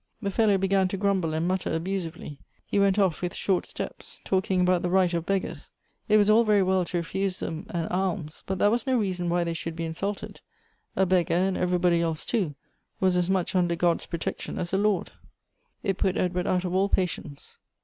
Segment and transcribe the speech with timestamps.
[0.19, 4.59] The fellow began to grumble and mutter abusively; he went off with short steps, talking
[4.59, 5.69] about the right of beg gai s.
[6.09, 9.29] It was all very well to refuse them an alms, but that was no reason
[9.29, 10.41] why they should be insulted.
[10.95, 12.55] A beg gar, and everybody else too,
[12.99, 15.11] was as much under God's protection as a lord.
[15.83, 17.59] It put Edward out of all patience.